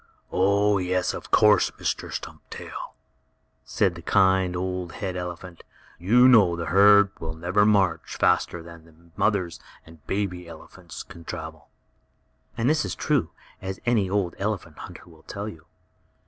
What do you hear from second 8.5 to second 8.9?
than